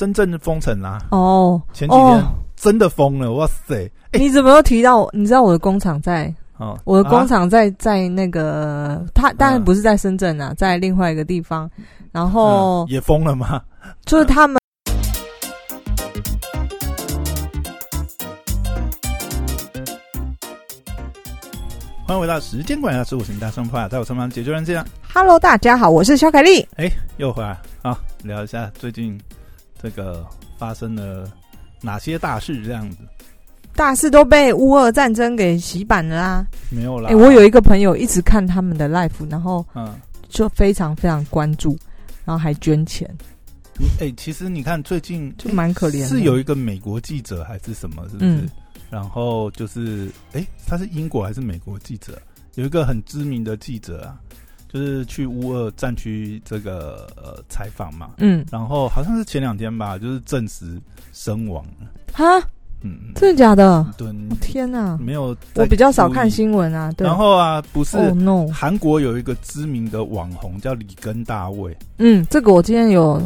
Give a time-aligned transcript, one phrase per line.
[0.00, 0.98] 真正封城啦。
[1.10, 2.22] 哦，前几天哦
[2.56, 3.84] 真的封了，哇塞！
[4.12, 5.06] 哎、你怎么又提到？
[5.12, 11.70] 你知道我的工厂在，哦，我的工啊厂在在那个，它当然不是在深圳啊，在另外一个地方。
[12.12, 13.60] 然后嗯也封了吗？
[14.06, 14.58] 就是他们
[22.06, 24.82] 欢迎回到时间管家十五行大生派，在我身旁解决人这样
[25.12, 26.66] ，Hello，大家好，我是肖凯丽。
[26.76, 29.20] 哎又回来啊，聊一下最近
[29.82, 30.26] 这个
[30.58, 31.30] 发生了
[31.80, 32.62] 哪些大事？
[32.64, 32.98] 这样子
[33.74, 36.46] 大事都被乌俄战争给洗版了啦！
[36.70, 37.10] 没有啦。
[37.10, 39.94] 哎、我有一个朋友一直看他们的 life，然后嗯，
[40.28, 41.78] 就非常非常关注，
[42.24, 43.08] 然后还捐钱，
[43.78, 46.08] 你哎、其实你看最近就蛮可怜的。
[46.08, 48.30] 是有一个美国记者还是什么，是不是？
[48.30, 48.50] 嗯
[48.90, 52.20] 然后就是，哎、他是英国还是美国记者？
[52.56, 54.18] 有一个很知名的记者啊，
[54.72, 60.80] 就是去乌二战区这个呃采访嘛，嗯，然后好像是前两天吧，就是证实
[61.12, 61.88] 身亡了。
[62.12, 62.38] 哈，
[62.82, 63.84] 嗯，嗯真的假的？
[63.98, 64.96] 对，你天哪！
[64.98, 66.30] 没有我比较少看。
[66.30, 66.92] 新闻啊。
[66.92, 67.96] 对，然后啊，不是、
[68.52, 73.20] 韩国有一个知名的网红叫李根大卫，嗯，这个我今天有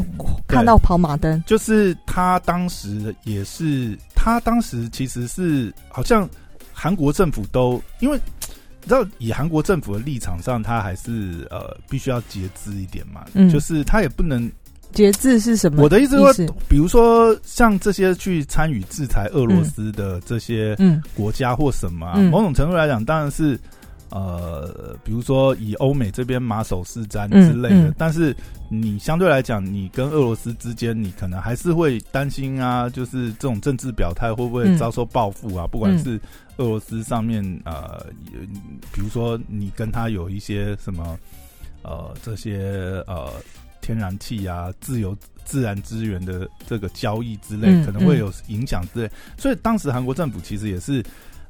[0.48, 1.42] 看到跑马灯。
[1.46, 6.26] 就是他当时也是，他当时其实是好像
[6.72, 8.18] 韩国政府都因为
[8.84, 14.50] 你知道，以韩国政府的立场上，他还是呃必须要节制一点嘛，嗯就是他也不能。
[14.92, 15.82] 节制是什么？
[15.82, 23.58] 我的意思是说，比如说像这些去参与制裁俄罗斯的这些嗯国家或什么、啊，嗯某种程度来讲，当然是
[24.10, 28.36] 呃，比如说以欧美这边马首是瞻嗯之类的，嗯但是
[28.68, 35.66] 你相对来讲，你跟俄罗斯之间，你可能还是会担心啊，就是这种政治表态会不会嗯遭受报复啊？
[35.66, 36.20] 不管是
[36.58, 38.06] 俄罗斯上面呃，
[38.92, 41.18] 比如说你跟他有一些什么
[41.82, 43.32] 呃这些呃
[43.80, 49.10] 天然气啊、自由自然资源的这个交易之类，嗯可能会有影响之类。
[49.36, 51.04] 所以当时韩国政府其实也是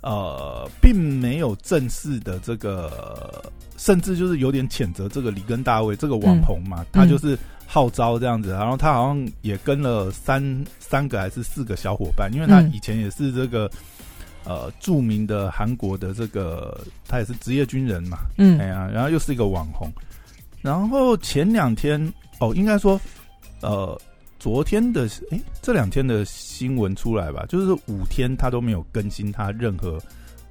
[0.05, 3.43] 呃，并没有正式的这个，
[3.77, 7.37] 甚至就是有点谴责这个里根大卫这个网红嘛，他就是
[7.67, 13.69] 号召这样子，然后他好像也跟了三三个还是四个小伙伴，因为他嗯以前也是这个。
[14.47, 19.91] 呃，著名的韩国的这个，他也是职业军人嘛，嗯哎呀，然后又是一个网红，
[20.61, 23.01] 然后前两天哦，应该说，
[23.63, 23.99] 呃，
[24.45, 29.99] 昨天的哎，这两天的新闻出来吧，就是五天他都没有更新他任何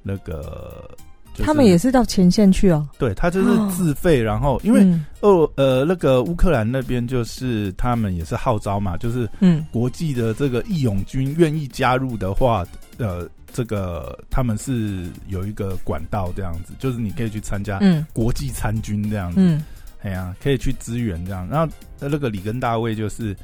[0.02, 0.90] 那个，
[1.36, 2.90] 就是他们也是到前线去哦。
[2.98, 3.72] 对他就是哦。
[3.72, 5.06] 自费，然后因为嗯。
[5.22, 9.64] 俄呃那个乌克兰那边就是他们也是号召嘛，就是嗯。
[9.72, 12.66] 国际的这个义勇军愿意加入的话，
[12.98, 18.04] 呃，这个他们是有一个管道这样子，就是你可以去参加嗯。
[18.12, 19.64] 国际参军这样子，嗯。
[20.02, 21.48] 哎呀，可以去支援这样。
[21.48, 23.38] 然后呃那个里根大卫就是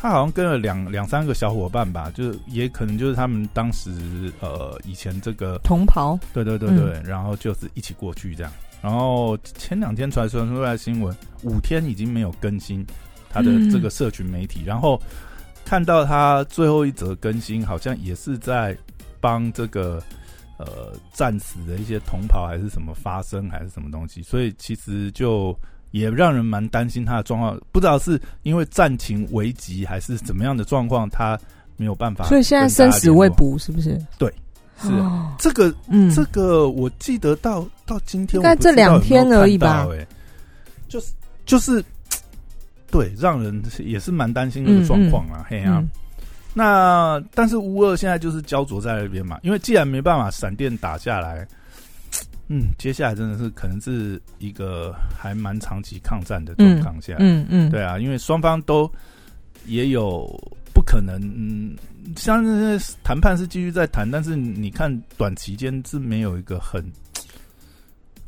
[0.00, 6.18] 他好像跟了两两三个小伙伴吧，就是也可能就是他们当时呃以前这个同袍。
[6.32, 8.50] 对对对对，然后就是一起过去这样。
[8.80, 12.82] 然后前两天传传出来的新闻，五天已经没有更新
[13.28, 14.98] 他的这个社群媒体，然后
[15.66, 18.74] 看到他最后一则更新，好像也是在
[19.20, 20.02] 帮这个
[20.56, 25.54] 呃战死的一些同袍还是什么发声还是什么东西，所以其实就
[25.90, 31.38] 也让人蛮担心他的状况，不知道是因为战情危急还是怎么样的状况，他
[31.76, 33.28] 没有办法，所以现在生死未。
[33.30, 34.00] 卜，是不是？
[34.18, 34.32] 对，
[34.82, 34.88] 是。
[35.38, 39.86] 这个嗯，这个我记得到到今天应该这两天而已吧。
[39.92, 40.06] 哎，
[40.88, 41.12] 就是
[41.46, 41.82] 就是，
[42.90, 45.78] 对，让人也是蛮担心的状况啊，嘿啊。
[45.80, 45.90] 嗯。
[46.52, 51.46] 那但是乌二现在就是焦灼在那边嘛，因为既然没办法闪电打下来，
[52.52, 58.90] 嗯，接下来真的是可能是一个还蛮长期抗战的状况下，嗯嗯，对啊，因为双方都
[59.66, 60.26] 也有
[60.74, 61.76] 不可能，嗯，
[62.16, 66.84] 像那些谈判是继续在谈，但是你看短期间是没有一个很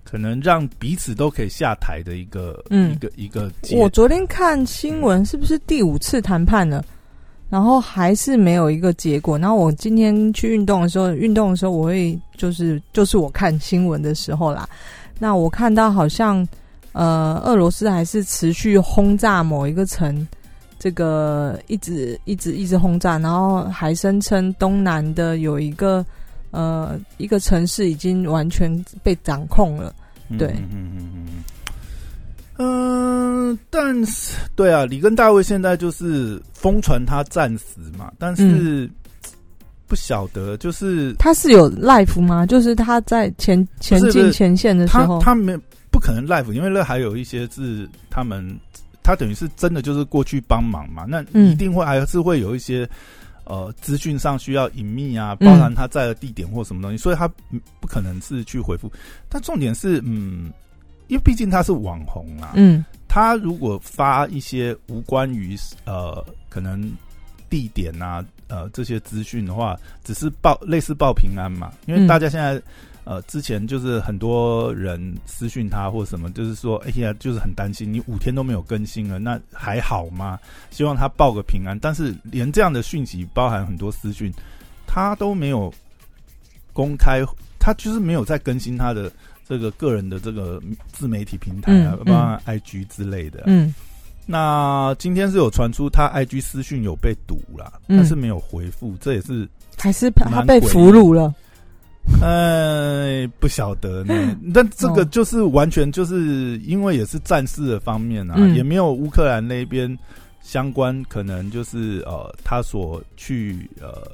[0.04, 2.92] 可能让彼此都可以下台的一个、嗯。
[2.92, 6.84] 一个一个我昨天看新闻，是不是第五次谈判了？
[7.52, 9.38] 然后还是没有一个结果。
[9.38, 14.66] 然后我今天去运动的时候，运动的时候我会就是就是我看新闻的时候啦。
[15.19, 16.49] 那我看到好像
[16.93, 20.26] 呃，俄罗斯还是持续轰炸某一个城，
[20.78, 26.02] 这个一直一直一直轰炸，然后还声称东南的有一个
[26.52, 29.94] 呃一个城市已经完全被掌控了。
[30.38, 31.44] 对嗯嗯嗯嗯
[32.58, 33.52] 嗯。
[33.52, 38.88] 嗯，但是对啊，里根大卫现在就是疯传他战死嘛，但是、
[39.87, 42.46] 不晓得，就是他是有 life 吗？
[42.46, 45.58] 就是他在前前进前线的时候，他没
[45.90, 48.58] 不可能 life，因为那还有一些是他们
[49.02, 52.88] 他等于是真的就是过去帮忙嘛，那嗯一定会还是会有一些
[53.44, 58.90] 呃资讯上需要隐秘啊，包含他在的地点或什么东西，所以他嗯不可能是去回复。
[59.28, 60.50] 但重点是，嗯，
[61.08, 66.90] 因为毕竟他是网红啊，嗯他如果发一些无关于呃可能
[67.50, 72.60] 地点啊呃这些资讯的话，只是报类似报平安嘛，因为嗯大家现在。
[73.04, 80.38] 呃，之前就是很多人私讯他或什么，就是说，哎呀，就是很担心你五天都没有更新了，那还好吗？
[80.70, 81.76] 希望他报个平安。
[81.76, 84.32] 但是连这样的讯息，包含很多私讯，
[84.87, 85.75] 他都没有
[86.72, 87.25] 公开，
[87.58, 89.10] 他就是没有在更新他的
[89.52, 90.58] 这个个人的这个
[90.94, 93.43] 自媒体平台啊嗯，包括 IG 之类的。
[93.44, 93.75] 嗯
[94.25, 99.46] 那今天是有传出他 IG 私讯有被堵了，嗯但是没有回复，这也是
[99.76, 101.34] 还是他蛮被俘虏了。
[102.22, 104.14] 哎，不晓得呢。
[104.54, 109.99] 但这个哦就是完全就是因为也是战事的方面啊，嗯也没有乌克兰那边
[110.40, 114.08] 相关可能就是呃他所去呃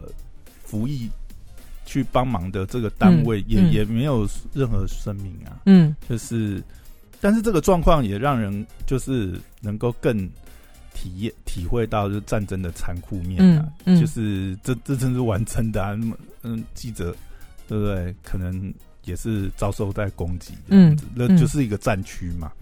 [0.64, 1.08] 服役
[1.88, 5.62] 去帮忙的这个单位、也、也没有任何声明啊。
[5.64, 6.62] 嗯就是，
[7.18, 10.28] 但是这个状况也让人就是能够更
[10.92, 15.98] 体验体会到就是战争的残酷面啊，嗯嗯就是这这真是完真的啊，
[16.42, 17.16] 嗯，记者
[17.66, 18.14] 对不对？
[18.22, 18.70] 可能
[19.04, 22.52] 也是遭受在攻击嗯，那、嗯就是一个战区嘛，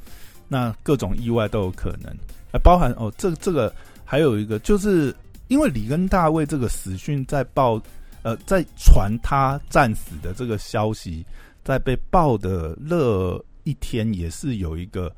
[0.46, 2.12] 那各种意外都有可能，
[2.52, 3.74] 啊，包含哦，这这个
[4.04, 5.12] 还有一个就是
[5.48, 7.82] 因为里根大卫这个死讯在报。
[8.26, 11.24] 呃，在传他战死的这个消息，
[11.62, 15.14] 在被爆的那一天，也是有一个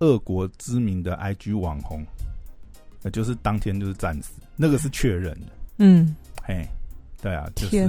[0.00, 2.04] 俄国知名的 IG 网红，
[3.02, 5.46] 呃，就是当天就是战死，那个是确认的。
[5.78, 6.68] 嗯嘿，
[7.22, 7.88] 对啊，就是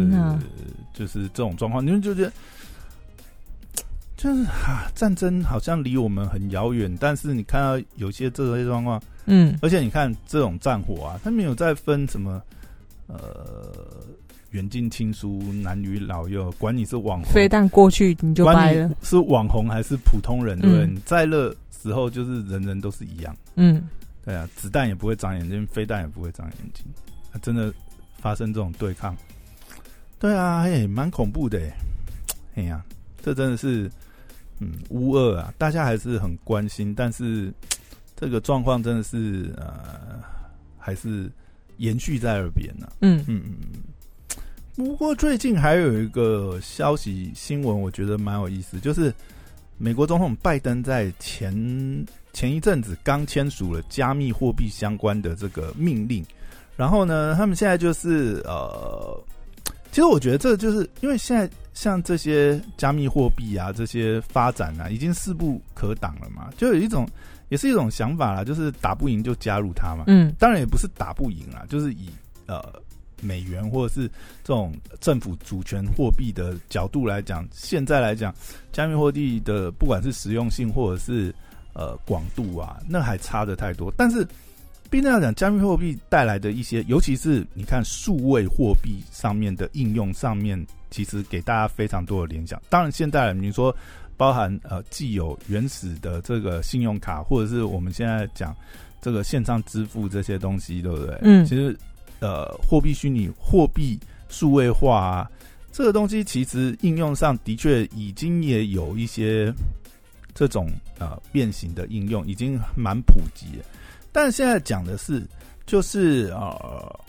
[0.94, 2.32] 就是这种状况，你们就觉得。
[4.16, 12.42] 就是啊，战争好像离我们很遥远，但是你看到有些这些状况，嗯而且你看这种战火啊，它没有在分什么
[13.08, 13.76] 呃
[14.52, 18.92] 远近亲疏、男女老幼，管你是网红，飞弹过去你就掰了。
[19.02, 20.86] 是网红还是普通人，对不对？
[20.86, 20.96] 嗯。
[20.96, 21.50] 你在那
[21.82, 23.84] 时候就是人人都是一样，嗯。
[24.24, 26.86] 对啊，子弹也不会长眼睛，飞弹也不会长眼睛，
[27.32, 27.74] 啊、真的
[28.18, 29.16] 发生这种对抗，
[30.20, 31.60] 对啊，哎，蛮恐怖的，
[32.56, 32.84] 哎呀，
[33.24, 33.90] 这真的是
[34.60, 37.52] 嗯乌二啊，大家还是很关心，但是
[38.16, 40.20] 这个状况真的是呃
[40.78, 41.32] 还是
[41.78, 43.24] 延续在耳边呢、嗯。
[43.28, 43.80] 嗯嗯嗯。
[44.76, 49.14] 不过最近还有一个消息新闻，我觉得蛮有意思，就是
[49.78, 51.54] 美国总统拜登在前
[52.34, 56.26] 前一阵子刚签署了加密货币相关的这个命令，
[56.78, 59.22] 然后呢，他们现在就是呃，
[59.92, 67.08] 其实我觉得这就是因为现在像这些加密货币啊，这些发展啊，已经势不可挡了嘛，就有一种
[67.50, 72.10] 也是一种想法啦，就是打不赢就加入它嘛，嗯当然也不是打不赢啦，就是以
[72.46, 72.64] 呃
[73.22, 74.08] 美元或者是
[74.44, 78.34] 这种政府主权货币的角度来讲，现在来讲，
[78.72, 81.34] 加密货币的不管是实用性或者是
[81.74, 83.94] 呃广度啊，那还差的太多。
[83.96, 84.28] 但是
[84.90, 92.62] 毕竟来讲，加密货币带来的一些，尤其是你看数位货币上面的应用上面，其实给大家非常多的联想。
[92.70, 93.74] 当然，现在你说
[94.18, 98.54] 包含呃既有原始的这个信用卡，或者是我们现在讲
[99.02, 101.18] 这个线上支付这些东西，对不对？
[101.22, 101.76] 嗯其实
[102.22, 104.00] 呃，货币虚拟货币
[104.30, 105.32] 数位化啊，
[105.72, 109.54] 这个东西其实应用上的确已经也有一些
[110.34, 113.66] 这种呃变形的应用，已经蛮普及了。
[114.12, 115.28] 但现在讲的是，
[115.66, 117.00] 就是呃，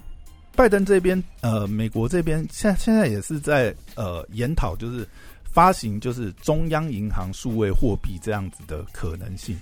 [0.57, 5.07] 拜登这边呃，美国这边现现在也是在呃研讨，就是
[5.45, 9.59] 发行就是中央银行数位货币这样子的可能性，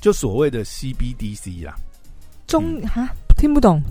[0.00, 1.74] 就所谓的 CBDC 啦。
[2.46, 3.82] 中哈听不懂，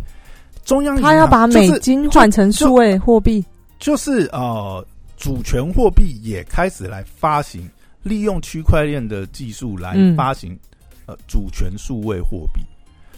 [0.66, 3.44] 中央银行他要把美就是金换成数位货币。
[3.80, 7.70] 就是呃，主权货币也开始来发行，
[8.04, 10.58] 利用区块链的技术来嗯发行、
[11.06, 12.62] 呃主权数位货币。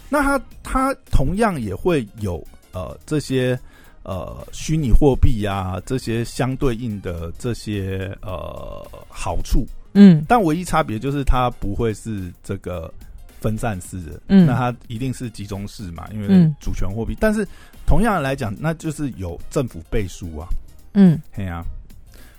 [0.10, 3.58] 那它它同样也会有呃这些
[4.04, 12.92] 呃虚拟货币呀这些相对应的这些呃好处，嗯但唯一差别就是它不会是这个
[13.40, 14.46] 分散式的，嗯。
[14.46, 16.56] 那它一定是集中式嘛，因为嗯。
[16.60, 17.16] 主权货币。
[17.20, 17.48] 但是
[17.86, 20.48] 同样来讲，那就是有政府背书啊，
[20.94, 21.64] 嗯，嘿呀、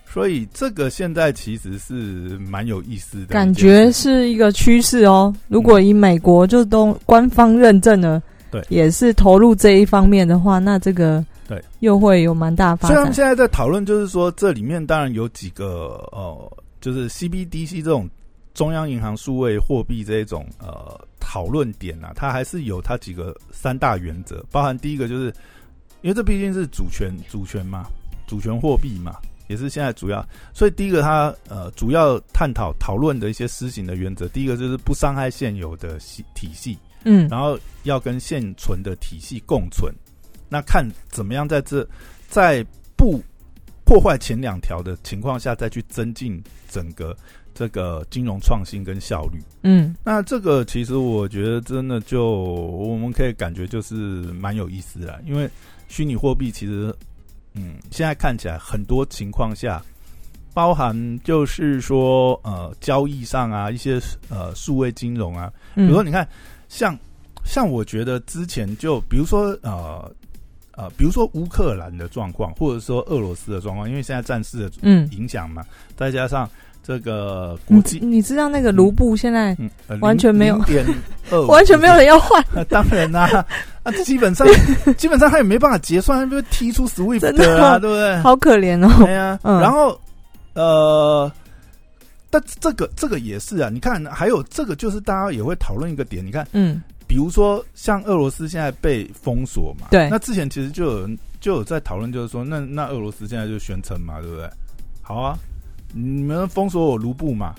[0.07, 1.95] 所以这个现在其实是
[2.39, 5.35] 蛮有意思的，感觉是一个趋势哦。
[5.49, 8.65] 如果以美国就都官方认证了，对。
[8.69, 11.63] 也是投入这一方面的话，那这个对。
[11.81, 12.97] 又会有蛮大发展。
[12.97, 18.09] 所以他们现在在讨论，就是说这里面当然有几个呃，就是 CBDC 这种
[18.59, 25.27] 中央银行数位货币这一种呃讨论点啊，它还是有它几个三大原则，包含第一个就是，
[26.03, 27.87] 因为这毕竟是主权主权嘛，
[28.27, 29.15] 主权货币嘛，
[29.47, 37.29] 也是现在主要，所以第一个它呃主要探讨讨论的一些施行的原则，第一个就是不伤害现有的系体系，嗯。
[37.29, 39.95] 然后要跟现存的体系共存，
[40.49, 41.89] 那看怎么样在这
[42.29, 43.23] 在不
[43.89, 47.17] 破坏前两条的情况下，再去增进整个
[47.55, 49.41] 这个金融创新跟效率。
[49.63, 55.49] 嗯那这个其实我觉得真的就我们可以感觉就是蛮有意思的，因为
[55.89, 56.95] 虚拟货币其实，
[57.55, 59.83] 嗯，现在看起来很多情况下，
[60.53, 66.29] 包含就是说呃交易上啊一些呃数位金融啊，比嗯，如说你看
[66.69, 66.95] 像
[67.43, 70.15] 像我觉得之前就比如说呃。
[70.79, 75.65] 呃，比如说乌克兰的状况，或者说俄罗斯的状况，因为现在战事的嗯，影响嘛，
[75.97, 76.49] 再加上
[76.85, 79.57] 这个国你际，你知道那个卢布现在
[80.01, 80.87] 完全没有点
[81.33, 83.45] 二， 完全没有人要换，那当然啦、
[83.83, 84.47] 啊，基本上
[84.97, 88.17] 基本上他也没办法结算，他被踢出 SWIFT 真的啊，对不对？
[88.21, 88.89] 好可怜哦。
[89.05, 90.01] 对呀、嗯然后
[90.55, 91.31] 呃，
[92.31, 104.49] 但这个这个也是啊，你看，还有这个就是大家也会讨论一个点，你看，嗯比如说像俄罗斯现在被封锁嘛，对那之前其实就有人就有在讨论，就是说，那那俄罗斯现在就宣称嘛，对不对？
[105.01, 105.37] 好啊，
[105.95, 107.55] 你们封锁我卢布嘛，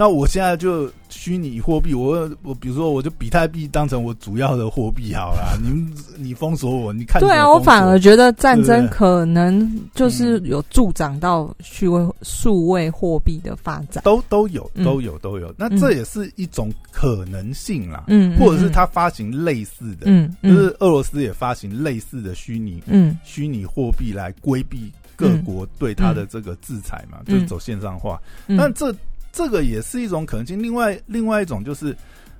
[0.00, 14.02] 那我现在就虚拟货币，我我比如说我就比特币当成我主要的货币好了，你你封锁我，你看对啊，我反而觉得战争可能就是有助长到虚位数位货币的发展。
[14.02, 28.18] 都都有嗯都有都有，那嗯这也是一种可能性啦，嗯，或者是他发行类似的，嗯，嗯就是俄罗斯也发行类似的虚拟嗯虚拟货币来规避各国对他的这个制裁嘛，嗯就是走线上化。
[28.46, 28.90] 嗯，但这
[29.32, 30.62] 这个也是一种可能性。
[30.62, 31.96] 另外，另外一种就是，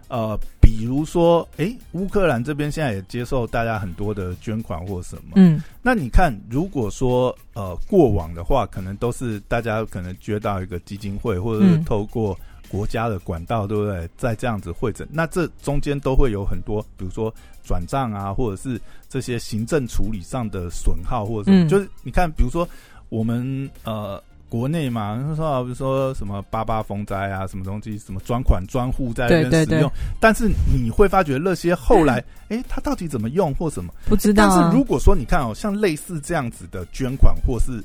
[0.08, 5.32] 呃，比如说，诶，乌克兰这边现在也接受大家很多的捐款或什么。
[5.36, 12.36] 嗯那你看，如果说呃过往的话，可能都是大家可能捐到一个基金会，或者是嗯透过
[12.68, 14.08] 国家的管道，对不对？
[14.16, 17.32] 再这样子会诊，那这中间都会有很多，比如说
[17.64, 21.64] 转账啊，或者是这些行政处理上的损耗，或者什么。
[21.64, 22.68] 嗯就是你看，比如说
[23.08, 24.20] 我们呃。
[24.50, 29.90] 国内嘛，就是说啊，比如说什么八八风灾啊，什么东西，什么专款专户在那边使用，
[30.20, 33.90] 但是你会发觉那些后来， 诶，他到底怎么用或什么？
[34.06, 37.82] 不知道啊但是如果说你看哦，像类似这样子的捐款或是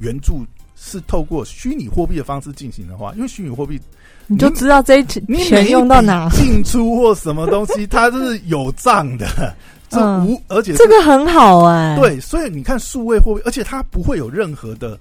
[0.00, 0.46] 援助
[0.76, 3.80] 是透过虚拟货币的方式进行的话，因为虚拟货币
[4.28, 6.28] 你就知道这一钱你钱用到哪。
[6.30, 9.26] 进出或什么东西，它都是有账的，
[9.88, 14.98] 这嗯无而且这个很好哎、，对，所以你看数位货币，而且它不会有任何的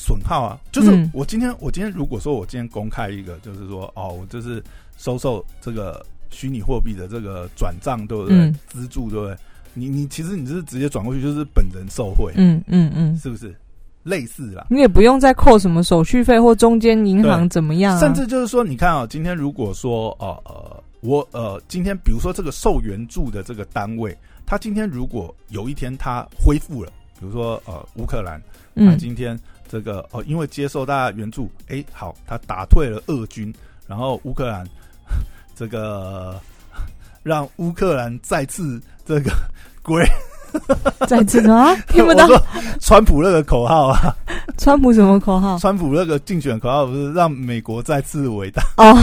[0.00, 0.58] 损耗啊。
[0.72, 4.62] 就是嗯我今天，我今天如果说我今天公开一个，就是说哦，我就是
[4.96, 8.36] 收受这个虚拟货币的这个转账，对不对？
[8.36, 9.36] 嗯资助，对不对？
[9.74, 13.54] 你你其实你是直接转过去，就是本人受贿，嗯嗯嗯，是不是？
[14.02, 14.66] 类似啦。
[14.70, 24.16] 你也不用再扣什么手续费或中间银行怎么样、啊，甚至就是说，你看啊、今天如果说，呃呃，我呃，今天比如说这个受援助的这个单位，
[24.46, 26.90] 他今天如果有一天他恢复了，
[27.20, 28.40] 比如说呃乌克兰，
[28.74, 29.38] 他嗯今天
[29.70, 33.54] 这个哦、因为接受大家援助，哎，好，他打退了俄军，
[33.86, 34.66] 然后乌克兰
[35.54, 36.40] 这个
[37.22, 39.30] 让乌克兰再次这个
[39.80, 40.04] 归
[41.06, 42.26] 再次什么听不到。
[42.80, 44.14] 川普那个口号啊，
[44.58, 45.58] 川普什么口号？
[45.58, 48.96] 川普那个竞选口号不是让美国再次伟大，哦，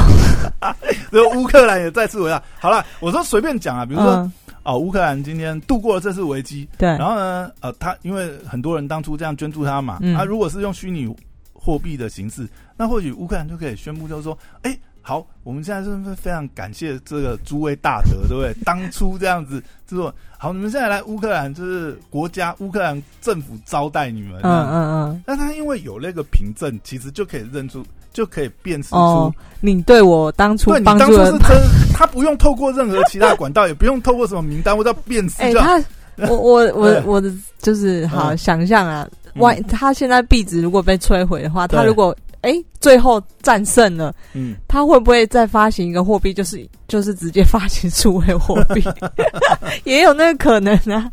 [1.12, 2.42] 这个乌克兰也再次伟大。
[2.60, 4.32] 好了，我说随便讲啊，比如说嗯，
[4.64, 10.16] 哦，乌克兰今天度过了这次危机，对，然后呢，呃，他因为很多人当初这样捐助他嘛，嗯。
[10.16, 11.14] 啊，如果是用虚拟
[11.54, 14.78] 货币的形式，那或许乌克兰就可以宣布，就是说，哎、
[15.08, 18.54] 好，我们现在是不是非常感谢这个诸位大德，对不对？
[18.66, 31.58] 当初这样子就说，好，你们现在来乌克兰，就是国家乌克兰政府招待你们，嗯嗯嗯，那他因为有那个凭证，其实就可以认出，就可以辨识出，哦，你对我当初对你当初是，真，
[31.96, 35.68] 他不用透过任何其他管道，也不用透过什么名单或者辨识哎、就好。
[35.68, 35.84] 他。
[36.28, 48.84] 我我我 我的就是好嗯想象啊，嗯万他现在币值如果被摧毁的话，他如果哎、最后战胜了，嗯，他会不会再发行一个货币，就是就是直接发行数位货币，
[49.84, 51.12] 也有那个可能啊。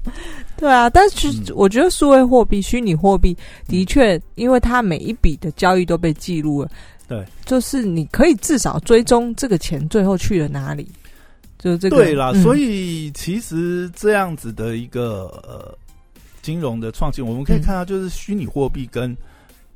[0.56, 1.44] 对啊，但是嗯。
[1.54, 6.70] 我觉得数位货币、虚拟货币的确，因为它每一笔的交易都被记录了，
[7.08, 10.88] 对，就是你可以至少追踪这个钱最后去了哪里，
[11.58, 11.96] 就是这个。
[11.96, 12.42] 对啦，嗯。
[12.42, 15.76] 所以其实这样子的一个呃
[16.40, 19.14] 金融的创新，我们可以看到，就是虚拟货币跟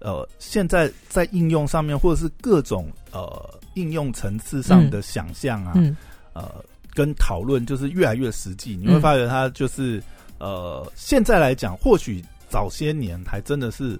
[0.01, 5.97] 呃现在在应用上面，或者是各种呃应用层次上的想象啊，嗯
[6.33, 6.65] 呃
[6.95, 10.03] 跟讨论就是越来越实际，你会发觉它就是
[10.39, 13.99] 呃现在来讲，或许早些年还真的是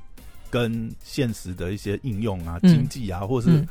[0.51, 3.69] 跟现实的一些应用啊、嗯经济啊，或是嗯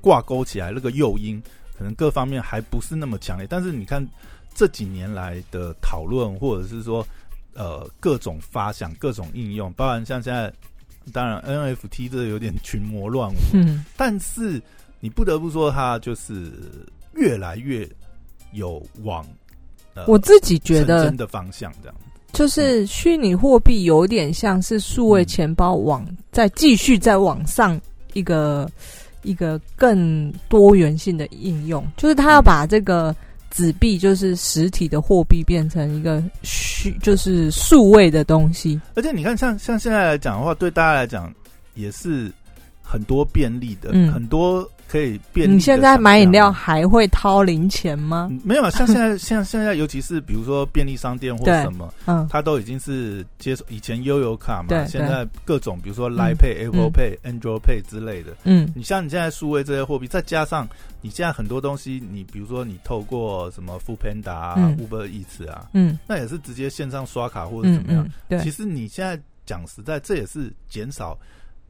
[0.00, 1.42] 挂钩起来，那个诱因
[1.76, 3.46] 可能各方面还不是那么强烈。
[3.48, 4.06] 但是你看
[4.54, 7.06] 这几年来的讨论，或者是说
[7.54, 10.52] 呃各种发想、各种应用，包含像现在，
[11.12, 13.84] 当然 NFT 这有点群魔乱舞， 嗯。
[13.96, 14.60] 但是
[15.00, 16.52] 你不得不说，它就是
[17.14, 17.88] 越来越
[18.52, 19.26] 有往
[19.94, 21.96] 呃我自己觉得真的方向这样。
[22.32, 27.78] 就是虚拟货币有点像是数位钱包往再继续再往上
[28.12, 28.70] 一个
[29.22, 33.14] 一个更多元性的应用，就是它要把这个
[33.50, 38.80] 纸币就是实体的货币变成一个虚就是数位的东西。
[38.94, 41.32] 而且你看像，像现在来讲的话，对大家来讲
[41.74, 42.32] 也是
[42.82, 45.54] 很多便利的，嗯很多可以便利。
[45.54, 46.50] 你现在买饮料。
[46.50, 48.28] 还会掏零钱吗？
[48.30, 60.68] 嗯没有啊，像现在， 像现在，尤其是比如说便利商店或什么，嗯它都已经是接受以前悠游卡嘛，现在各种比如说嗯 Line Pay、Apple 嗯 Pay、Android Pay 之类的，嗯你像你现在数位这些货币，再加上
[61.00, 68.04] 你现在很多东西，你比如说你透过什么 f o o Panda Uber Eats 啊，嗯那也是直接线上刷卡或者嗯怎么样。
[68.04, 71.16] 嗯，对其，实你现在讲实在，这也是减少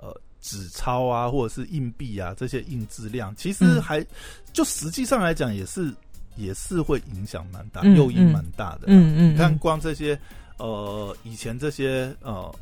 [0.00, 4.04] 呃纸钞啊或者是硬币啊这些硬质量，其实嗯还、
[4.52, 5.94] 就实际上来讲也是
[6.36, 8.82] 也是会影响蛮大，嗯诱因嗯蛮大的。
[8.86, 10.18] 嗯嗯，你看嗯光这些
[10.58, 12.54] 呃以前这些呃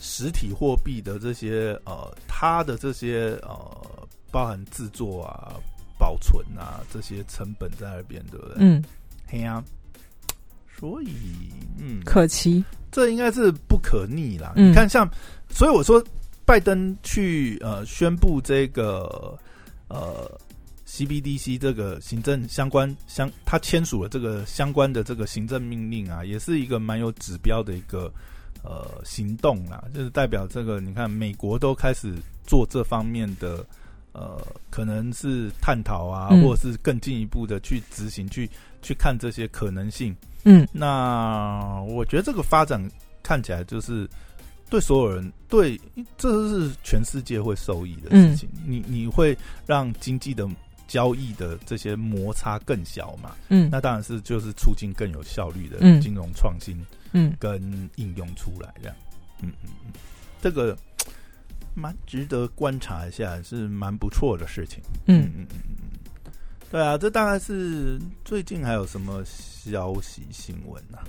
[0.00, 5.54] 实体货币的这些呃它的这些呃包含制作啊。
[5.98, 8.56] 保存啊，这些成本在那边，对不对？
[8.58, 8.84] 嗯，
[9.26, 9.64] 嘿呀、
[10.78, 11.08] 所以
[11.78, 12.62] 嗯，可期，
[12.92, 14.52] 这应该是不可逆啦。
[14.56, 15.10] 嗯你看像，
[15.48, 16.04] 所以我说
[16.46, 19.36] 拜登去呃宣布这个
[19.88, 20.30] 呃
[20.86, 28.10] CBDC 这个行政相关相，他签署了这个相关的这个行政命令啊，也是一个蛮有指标的一个
[28.62, 32.14] 呃行动啦，就是代表这个你看美国都开始
[32.46, 33.66] 做这方面的。
[34.18, 38.48] 呃，可能是探讨啊，嗯或者是更进一步的去执行，去
[38.80, 40.16] 去看这些可能性。
[40.44, 42.82] 嗯那我觉得这个发展
[43.22, 44.08] 看起来就是
[44.68, 45.80] 对所有人，对
[46.18, 48.48] 这是全世界会受益的事情。
[48.64, 50.48] 你你会让经济的
[50.88, 53.36] 交易的这些摩擦更小嘛？
[53.48, 56.76] 嗯那当然是就是促进更有效率的嗯金融创新
[57.12, 58.96] 嗯跟应用出来，这样。
[59.42, 59.92] 嗯嗯嗯，
[60.40, 60.76] 这个
[61.74, 64.80] 蛮值得观察一下，是蛮不错的事情。
[65.06, 65.60] 嗯嗯嗯
[66.24, 66.32] 嗯，
[66.70, 71.04] 对啊，这大概是最近还有什么消息新闻啊？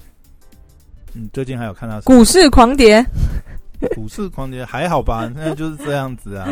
[1.17, 3.03] 嗯，最近还有看到股市狂跌，
[3.95, 5.27] 股市狂跌，还好吧？
[5.35, 6.47] 那就是这样子啊。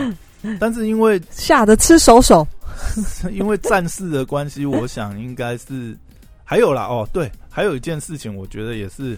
[0.59, 2.45] 但是因为吓得吃手手。
[3.31, 5.95] 因为战事的关系，我想应该是
[6.43, 9.17] 还有啦哦，对，还有一件事情，我觉得也是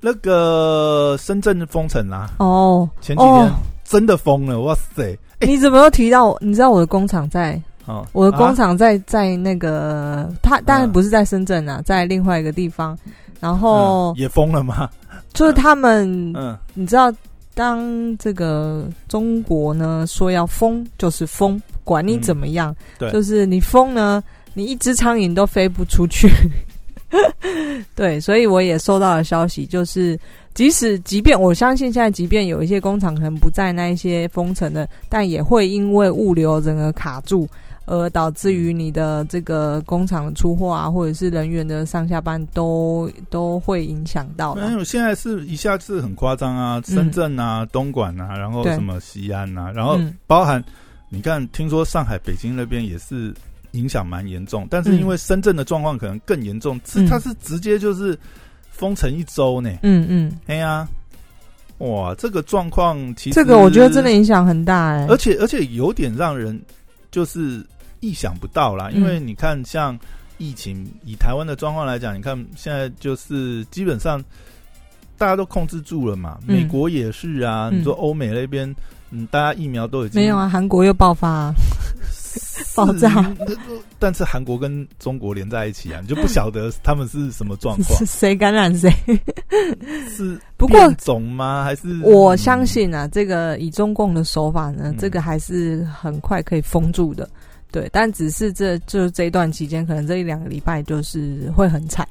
[0.00, 3.50] 那个深圳封城啦，哦，前几天哦
[3.84, 5.16] 真的封了，哇塞！
[5.40, 6.38] 你怎么又提到我？
[6.40, 12.98] 你知道我的工厂在，哦，我的工啊厂在在那个，它当然不是在深圳啊，在另外一个地方。
[13.40, 14.88] 然后嗯也封了吗？
[15.32, 17.12] 就是他们，嗯你知道，
[17.54, 24.22] 当这个中国呢说要封，就是封，管你怎么样，对就是你封呢，
[24.54, 26.28] 你一只苍蝇都飞不出去。
[27.94, 30.18] 对，所以我也收到了消息，就是
[30.54, 37.48] 即使即便我相信现在，即便有一些工厂可能不在那一些封城的，但也会因为物流整个卡住，
[37.86, 44.66] 而导致于你的这个工厂的出货啊，或者是人员的上下班都都会影响到的。
[44.66, 50.14] 没有，现在是一下子很夸张啊，深圳啊、东莞啊，然后什么西安啊，然后嗯。
[50.26, 50.62] 包含
[51.08, 53.32] 你看，听说上海、北京那边也是
[53.70, 58.18] 影响蛮严重，但是因为深圳的状况可能更严重，是嗯它是直接就是
[58.68, 59.70] 封城一周呢。
[59.82, 60.88] 嗯嗯，哎呀，
[61.78, 66.60] 哇，这个状况其实这个我觉得真的，影响很大哎、而且而且有点让人
[67.12, 67.64] 就是
[68.00, 69.98] 意想不到啦，嗯因为你看像
[70.38, 74.22] 疫情，以台湾的状况来讲，你看现在就是基本上
[75.16, 76.56] 大家都控制住了嘛，嗯。
[76.56, 77.80] 美国也是啊，嗯。
[77.80, 78.74] 你说欧美那边，
[79.10, 81.54] 嗯，大家疫苗都已经没有啊，韩国又爆发、啊，
[82.74, 83.34] 爆炸，
[83.98, 87.98] 但是韩国跟中国连在一起啊，你就不晓得他们是什么状况。
[88.00, 88.92] 是， 谁感染谁？
[90.14, 91.64] 是不过变种吗？
[91.64, 91.98] 还是？
[92.02, 94.96] 我相信啊，这个以中共的手法呢，嗯。
[94.98, 97.26] 这个还是很快可以封住的。
[97.76, 102.08] 对，但只是这就是这一段期间，可能这一两个礼拜就是会很惨。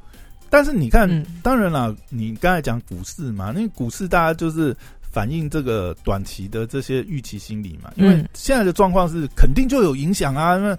[0.47, 10.77] 但是你看，嗯当然啦，你刚才讲股市嘛，那股市大家就是反映这个短期的这些预期心理嘛，因为嗯现在的状况是肯定就有影响啊，因为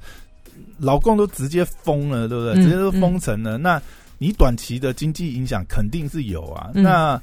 [0.78, 2.54] 老共都直接封了，对不对？
[2.54, 3.58] 嗯直接都封城了。
[3.58, 3.82] 那
[4.18, 6.70] 你短期的经济影响肯定是有啊。
[6.74, 7.20] 嗯那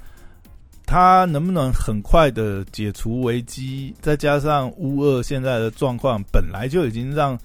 [0.94, 3.92] 他能不能很快的解除危机？
[4.00, 7.36] 再加上乌俄现在的状况，本来就已经让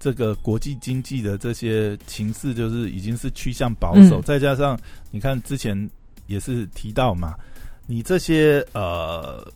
[0.00, 4.20] 这个国际经济的这些情势，就是已经是趋向保守。
[4.20, 4.78] 嗯再加上
[5.10, 5.76] 你看之前
[6.28, 7.34] 也是提到嘛，
[7.86, 9.46] 你这些呃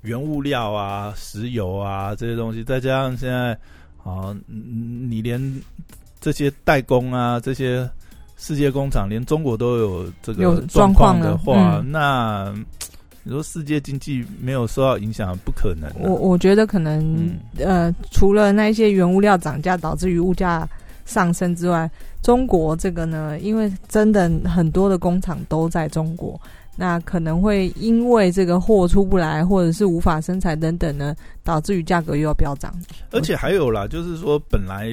[0.00, 3.52] 原物料啊、石油啊这些东西，再加上现在
[4.02, 5.62] 啊，嗯你连
[6.22, 7.86] 这些代工啊这些
[8.38, 12.54] 世界工厂，连中国都有这个状况的话，嗯那
[13.24, 15.96] 你说世界经济没有受到影响，不可能、啊。
[15.98, 20.68] 我我觉得可能、嗯呃，除了那一些原物料涨价导致于物价
[21.06, 21.90] 上升之外，
[22.22, 26.38] 中国这个呢，因为真的很多的工厂都在中国，
[26.76, 32.74] 那可能会因为这个货出不来，或者是无法生产等等呢，导致于价格又要飙涨。
[33.10, 34.90] 而且还有啦，就是说本来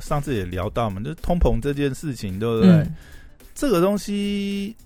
[0.00, 2.70] 上次也聊到嘛，就是通膨这件事情，对不对？
[2.70, 2.94] 嗯
[3.58, 4.76] 这个东西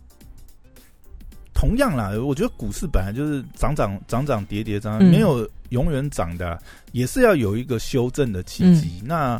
[1.61, 6.59] 同样啦，我觉得股市本来就是涨涨涨涨跌跌涨，嗯没有永远涨的啊，
[6.92, 9.03] 也是要有一个修正的契机。
[9.05, 9.38] 那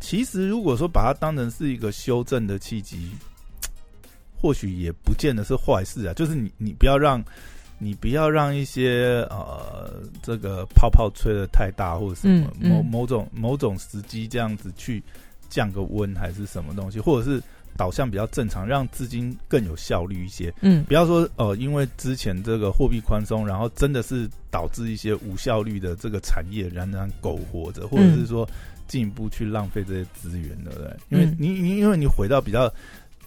[0.00, 3.12] 其实如果说把它当成是一个修正的契机，
[4.36, 6.14] 或许也不见得是坏事啊。
[6.14, 7.22] 就是你你不要让
[7.78, 15.00] 你不要让一些呃这个泡泡吹的太大，或者什么、嗯嗯某某种某种时机这样子去
[15.48, 17.40] 降个温，还是什么东西，或者是
[17.76, 20.52] 导向比较正常，让资金更有效率一些。
[20.60, 28.48] 嗯不要说呃，因为之前这个货币宽松，然后真的是导致一些无效率的这个产业仍然苟活着，或者是说
[28.86, 30.96] 进一步去浪费这些资源，对不对？
[31.10, 32.72] 因为嗯你你因为你回到比较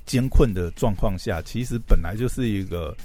[0.05, 2.95] 艰困的状况下，其实本来就是一个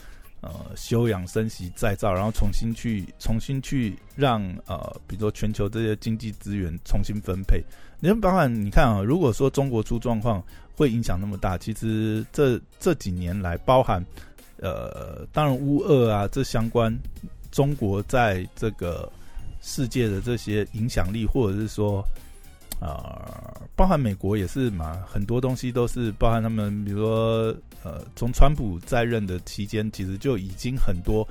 [0.43, 7.61] 呃休养生息再造，然后重新去重新去让呃，比如说全球这些经济资源重新分配。
[8.03, 10.43] 你看，包含你看啊，如果说中国出状况
[10.75, 14.05] 会影响那么大，其实这这几年来，包含
[14.57, 16.93] 呃，当然乌俄啊这相关，
[17.53, 19.09] 中国在这个
[19.61, 22.05] 世界的这些影响力，或者是说。
[22.81, 31.25] 呃，包含美国也是嘛，很多东西都是包含他们，比如说呃，从川普在任的期间，其实就已经很多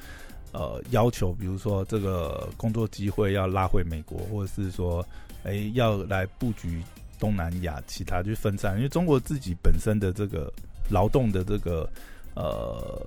[0.51, 5.05] 呃要求，比如说这个工作机会要拉回美国，或者是说，
[5.43, 6.81] 哎，要来布局
[7.19, 10.51] 东南亚其他去分散，因为中国自己本身的这个
[10.89, 11.89] 劳动的这个
[12.35, 13.05] 呃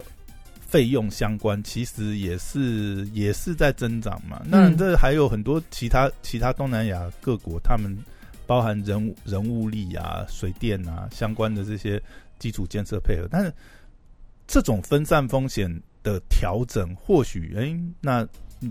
[0.60, 4.42] 费用相关，其实也是也是在增长嘛。
[4.44, 4.76] 那嗯。
[4.76, 7.96] 这还有很多其他其他东南亚各国，他们
[8.46, 12.02] 包含人物人物力啊、水电啊相关的这些
[12.38, 13.52] 基础建设配合，但是
[14.46, 15.70] 这种分散风险
[16.04, 18.24] 的调整，或许哎，那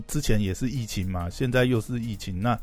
[0.08, 2.58] 之前也是疫情嘛，现在又是疫情，那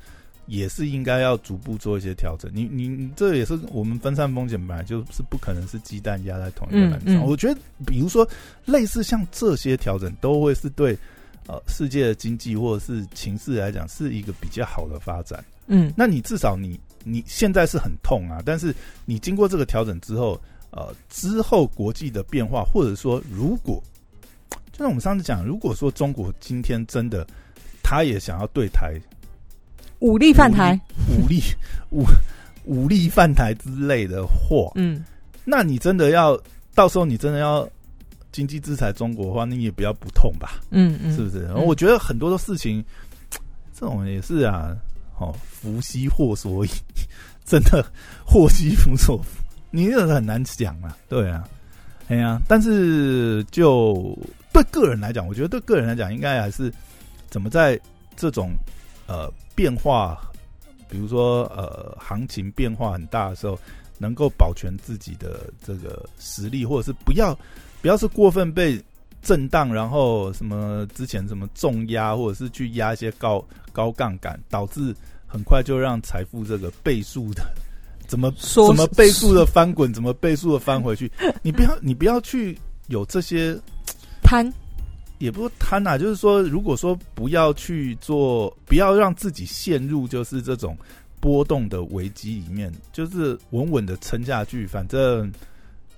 [0.48, 2.52] 也是应该要逐步做一些调整。
[2.54, 7.02] 你你你这也是我们分散风险本来就是不可能是鸡蛋压在同一个篮上。
[7.06, 8.28] 嗯嗯我觉得，比如说
[8.66, 10.98] 类似像这些调整，都会是对
[11.48, 15.44] 呃世界的经济或者是情势来讲是一个比较好的发展。
[15.68, 23.82] 嗯那你至少你你现在是很痛啊，但是你经过这个调整之后，呃，之后国际的变化，或者说如果，
[24.82, 27.26] 就像我们上次讲，如果说中国今天真的
[27.84, 29.00] 他也想要对台
[30.00, 31.40] 武力犯台，武力
[31.92, 32.04] 武
[32.66, 35.06] 武力犯台之类的话，嗯
[35.46, 36.40] 那你真的要
[36.74, 37.70] 到时候你真的要
[38.32, 40.60] 经济制裁中国的话，你也不要不痛吧？
[40.72, 41.44] 嗯嗯，是不是？
[41.44, 42.84] 然后我觉得很多的事情，
[43.76, 44.76] 这种也是啊，
[45.20, 46.70] 哦，福兮祸所倚，
[47.46, 47.86] 真的
[48.26, 51.48] 祸兮福所伏，你这个很难讲啊，对啊，
[52.08, 54.18] 哎呀、但是就
[54.54, 56.72] 对个人来讲，我觉得对个人来讲，应该还是
[57.30, 57.80] 怎么在
[58.16, 58.52] 这种
[59.08, 60.20] 呃变化，
[60.90, 63.58] 比如说呃行情变化很大的时候，
[63.98, 67.38] 能够保全自己的这个实力，或者是不要
[67.82, 68.84] 不要是过分被
[69.22, 74.96] 震荡，然后什么之前什么重压，或者是去压一些高高杠杆，导致
[75.28, 77.44] 很快就让财富这个倍数的
[78.08, 81.10] 怎么说怎么倍数的翻滚，怎么倍数的翻回去，
[81.42, 83.58] 你不要你不要去有这些，
[84.32, 84.54] 贪，
[85.18, 90.78] 也不是贪啊，就是说，如果说不要去做，不要让自己陷入就是这种
[91.20, 95.30] 波动的危机里面，就是稳稳的撑下去，反正。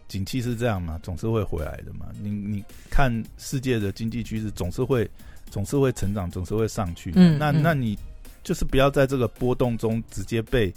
[0.10, 2.06] 景气是这样嘛，总是会回来的嘛。
[2.22, 5.10] 你你看世界的经济趋势，总是会
[5.50, 7.40] 总是会成长，总是会上去嗯。
[7.40, 7.98] 那那你
[8.44, 10.72] 就是不要在这个波动中直接被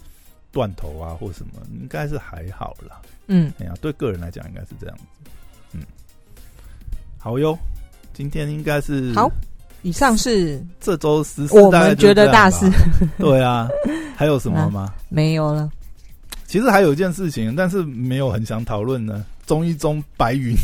[0.50, 3.02] 断头啊，或什么，应该是还好啦。
[3.26, 5.04] 嗯，哎呀，对个人来讲应该是这样子。
[5.72, 5.82] 嗯，
[7.26, 7.58] 好哟，
[8.14, 9.28] 今天应该是好，
[9.82, 12.70] 以上是这周十四，我们觉得大事。
[13.18, 13.68] 对啊，
[14.14, 14.94] 还有什么吗？
[15.08, 15.68] 没有了。
[16.46, 19.24] 其实还有一件事情，但是没有很想讨论呢。
[19.44, 20.54] 中一中白云，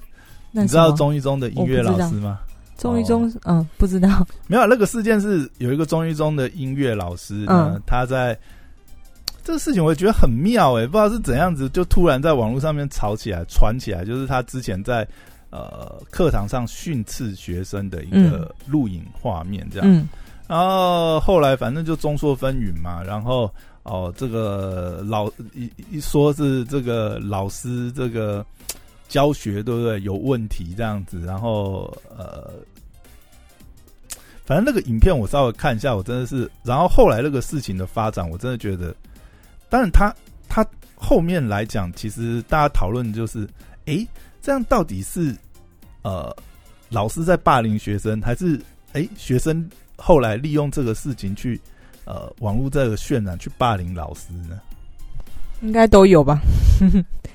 [0.52, 2.38] 你知道中一中的音乐老师吗？
[2.78, 4.26] 中一中，嗯，不知道。
[4.48, 8.34] 没有那个事件是有一个中一中的音乐老师嗯，他在
[9.44, 15.06] 这个事情，我觉得很妙哎，不知道是怎样子，就突然在网络上面吵起来、传起来，就是他之前在
[15.56, 20.08] 呃课堂上训斥学生的一个录影画面这样。
[20.46, 23.50] 然后后来反正就众说纷纭嘛，然后。
[23.88, 28.44] 哦，这个老一一说是这个老师这个
[29.06, 32.50] 教学对不对有问题这样子，然后呃，
[34.44, 38.92] 反正那个影片我稍微看一下，我真的是，然后后来那个事情的发展，我真的觉得，
[39.68, 40.12] 当然他
[40.48, 40.66] 他
[40.96, 43.48] 后面来讲，其实大家讨论就是，
[43.84, 44.04] 哎，
[44.42, 45.32] 这样到底是
[46.06, 46.34] 呃
[46.88, 48.60] 老师在霸凌学生，还是
[48.92, 51.60] 哎学生后来利用这个事情去。
[52.08, 54.60] 呃，网络这个渲染去霸凌老师呢，
[55.60, 56.40] 应该都有吧？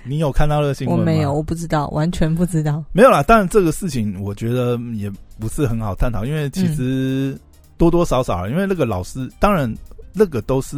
[0.06, 1.02] 你有看到这个新闻吗？
[1.02, 2.82] 我没有，我不知道，完全不知道。
[2.94, 7.38] 没有啦，当然这个事情我觉得也不是很好探讨，因为其实
[7.78, 9.70] 多多少少，因为那个老师，当然
[10.14, 10.78] 那个都是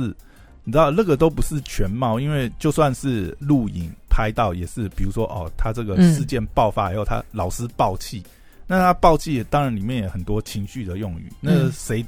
[0.64, 8.22] 你知道，那个都不是全貌，因为就算是录影拍到，也是比如说哦，他这个事件爆发以后，他老师爆气，
[8.68, 12.06] 那他爆气，当然里面也很多情绪的用语，那谁？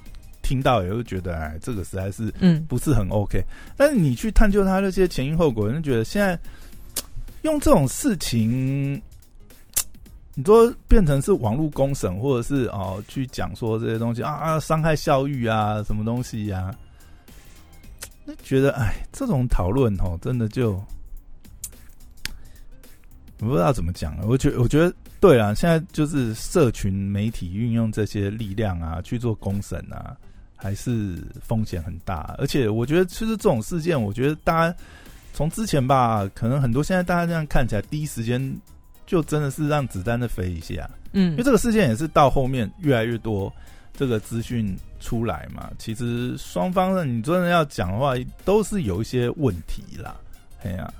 [0.47, 3.43] 听到也会觉得，哎，这个实在是，嗯，不是很 OK。
[3.75, 6.39] 但是你去探究他那些前因后果，就觉得现在
[7.41, 9.01] 用这种事情，
[10.35, 16.71] 你说变成是网络公审，或者是哦去讲说这些东西啊啊，伤害校育啊，什么东西呀？
[18.23, 20.79] 那觉得，哎，这种讨论哦，真的就
[23.45, 24.25] 我不知道怎么讲了。
[24.27, 30.17] 我觉我觉得，对啊，现在就是社群媒体运用这些力量啊，去做公审啊。
[30.57, 34.75] 还是风险很大，而且我觉得其实这种事件，我觉得大家
[35.33, 38.41] 从之前吧，可能很多现在大家这样看起来，第一时间
[39.05, 43.53] 就真的是让子弹的飞一下，嗯，因为这个事件也是到后面越来越多
[43.93, 48.13] 这个资讯出来嘛，其实双方的，你真的要讲的话，
[48.45, 50.15] 都是有一些问题啦，
[50.63, 50.91] 哎呀，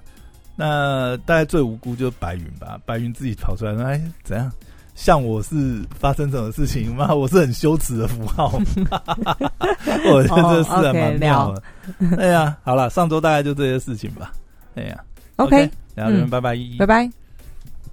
[0.56, 4.52] 那大概最无辜就是白云吧，白云自己跑出来说，哎，怎样？
[4.96, 7.12] 像我是发生什么事情吗？
[7.16, 8.54] 我是很羞耻的符号，
[10.10, 11.64] 我觉得这是还蛮妙的。
[12.18, 14.32] 哎呀，好了，上周大概就这些事情吧。
[14.76, 15.04] 哎呀
[15.36, 17.25] ，OK，然后拜拜，拜拜。